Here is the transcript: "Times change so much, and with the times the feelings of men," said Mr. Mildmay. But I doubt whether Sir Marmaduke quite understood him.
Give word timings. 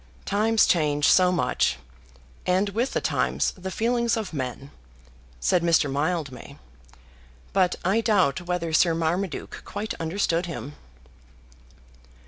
"Times 0.25 0.65
change 0.65 1.05
so 1.07 1.31
much, 1.31 1.77
and 2.47 2.69
with 2.69 2.93
the 2.93 3.01
times 3.01 3.51
the 3.55 3.69
feelings 3.69 4.17
of 4.17 4.33
men," 4.33 4.71
said 5.39 5.61
Mr. 5.61 5.91
Mildmay. 5.91 6.57
But 7.53 7.75
I 7.85 8.01
doubt 8.01 8.41
whether 8.41 8.73
Sir 8.73 8.95
Marmaduke 8.95 9.61
quite 9.63 9.93
understood 9.99 10.47
him. 10.47 10.73